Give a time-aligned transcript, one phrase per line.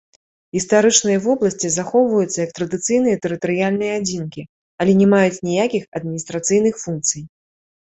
[0.55, 4.41] Гістарычныя вобласці захоўваюцца як традыцыйныя тэрытарыяльныя адзінкі,
[4.81, 7.21] але не маюць ніякіх адміністрацыйных функцый.